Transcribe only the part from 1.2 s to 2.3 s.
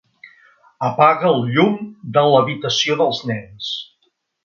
el llum de